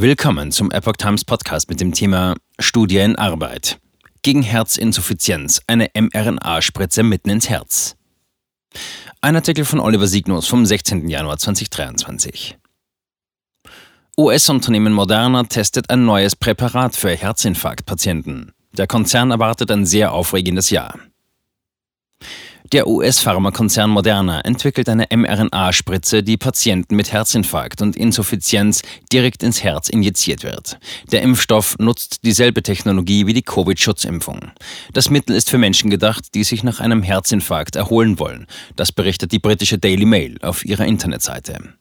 [0.00, 3.78] Willkommen zum Epoch Times Podcast mit dem Thema Studie in Arbeit.
[4.22, 7.96] Gegen Herzinsuffizienz eine mRNA-Spritze mitten ins Herz.
[9.20, 11.06] Ein Artikel von Oliver Signus vom 16.
[11.10, 12.56] Januar 2023.
[14.16, 18.52] US-Unternehmen Moderna testet ein neues Präparat für Herzinfarktpatienten.
[18.72, 20.98] Der Konzern erwartet ein sehr aufregendes Jahr.
[22.72, 28.82] Der US-Pharmakonzern Moderna entwickelt eine mRNA-Spritze, die Patienten mit Herzinfarkt und Insuffizienz
[29.12, 30.78] direkt ins Herz injiziert wird.
[31.10, 34.52] Der Impfstoff nutzt dieselbe Technologie wie die Covid-Schutzimpfung.
[34.92, 38.46] Das Mittel ist für Menschen gedacht, die sich nach einem Herzinfarkt erholen wollen.
[38.76, 41.74] Das berichtet die britische Daily Mail auf ihrer Internetseite.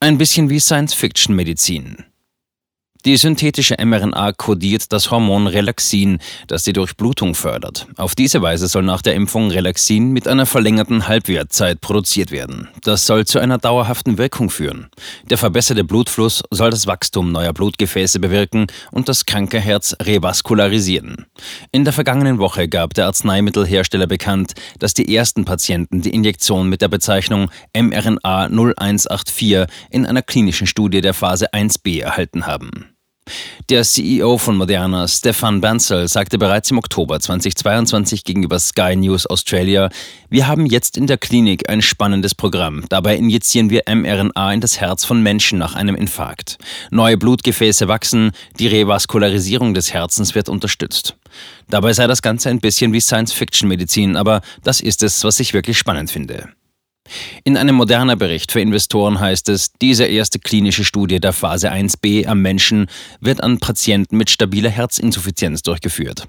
[0.00, 2.09] Ein bisschen wie Science-Fiction-Medizin.
[3.06, 6.18] Die synthetische mRNA kodiert das Hormon Relaxin,
[6.48, 7.86] das die Durchblutung fördert.
[7.96, 12.68] Auf diese Weise soll nach der Impfung Relaxin mit einer verlängerten Halbwertzeit produziert werden.
[12.82, 14.90] Das soll zu einer dauerhaften Wirkung führen.
[15.30, 21.24] Der verbesserte Blutfluss soll das Wachstum neuer Blutgefäße bewirken und das kranke Herz revaskularisieren.
[21.72, 26.82] In der vergangenen Woche gab der Arzneimittelhersteller bekannt, dass die ersten Patienten die Injektion mit
[26.82, 32.90] der Bezeichnung mRNA 0184 in einer klinischen Studie der Phase 1b erhalten haben.
[33.68, 39.90] Der CEO von Moderna, Stefan Bancel, sagte bereits im Oktober 2022 gegenüber Sky News Australia,
[40.28, 42.84] wir haben jetzt in der Klinik ein spannendes Programm.
[42.88, 46.58] Dabei injizieren wir mRNA in das Herz von Menschen nach einem Infarkt.
[46.90, 51.16] Neue Blutgefäße wachsen, die Revaskularisierung des Herzens wird unterstützt.
[51.68, 55.78] Dabei sei das Ganze ein bisschen wie Science-Fiction-Medizin, aber das ist es, was ich wirklich
[55.78, 56.48] spannend finde.
[57.44, 62.26] In einem moderner Bericht für Investoren heißt es, diese erste klinische Studie der Phase 1b
[62.26, 62.86] am Menschen
[63.20, 66.28] wird an Patienten mit stabiler Herzinsuffizienz durchgeführt.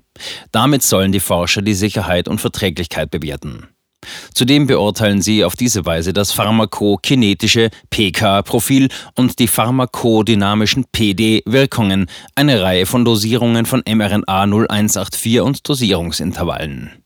[0.51, 3.67] Damit sollen die Forscher die Sicherheit und Verträglichkeit bewerten.
[4.33, 12.85] Zudem beurteilen sie auf diese Weise das pharmakokinetische PK-Profil und die pharmakodynamischen PD-Wirkungen, eine Reihe
[12.85, 17.03] von Dosierungen von mRNA 0184 und Dosierungsintervallen.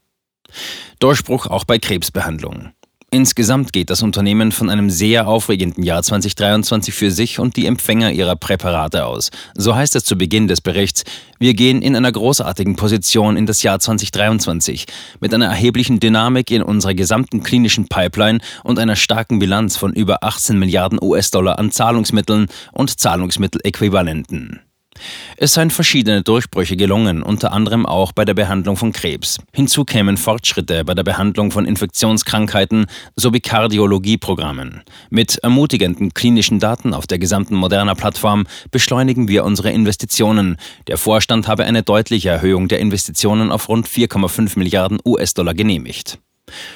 [0.99, 2.71] Durchbruch auch bei Krebsbehandlung.
[3.15, 8.11] Insgesamt geht das Unternehmen von einem sehr aufregenden Jahr 2023 für sich und die Empfänger
[8.11, 9.31] ihrer Präparate aus.
[9.53, 11.05] So heißt es zu Beginn des Berichts,
[11.39, 14.85] wir gehen in einer großartigen Position in das Jahr 2023
[15.21, 20.21] mit einer erheblichen Dynamik in unserer gesamten klinischen Pipeline und einer starken Bilanz von über
[20.21, 24.59] 18 Milliarden US-Dollar an Zahlungsmitteln und Zahlungsmitteläquivalenten.
[25.37, 29.39] Es seien verschiedene Durchbrüche gelungen, unter anderem auch bei der Behandlung von Krebs.
[29.53, 32.85] Hinzu kämen Fortschritte bei der Behandlung von Infektionskrankheiten
[33.15, 34.83] sowie Kardiologieprogrammen.
[35.09, 40.57] Mit ermutigenden klinischen Daten auf der gesamten Moderna Plattform beschleunigen wir unsere Investitionen.
[40.87, 46.19] Der Vorstand habe eine deutliche Erhöhung der Investitionen auf rund 4,5 Milliarden US-Dollar genehmigt.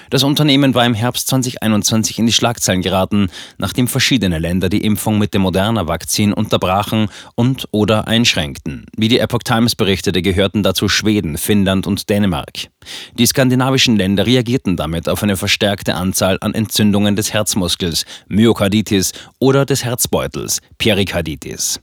[0.10, 5.20] Das Unternehmen war im Herbst 2021 in die Schlagzeilen geraten, nachdem verschiedene Länder die Impfung
[5.20, 8.86] mit dem Moderna-Vakzin unterbrachen und oder einschränkten.
[8.98, 12.70] Wie die Epoch Times berichtete, gehörten dazu Schweden, Finnland und Dänemark.
[13.18, 19.66] Die skandinavischen Länder reagierten damit auf eine verstärkte Anzahl an Entzündungen des Herzmuskels, Myokarditis oder
[19.66, 21.80] des Herzbeutels, Perikarditis.